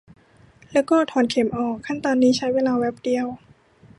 [0.71, 3.27] แล้วก็ถอนเข็มออก ขั้นตอนนี้ใช้เวลาแวบเดียว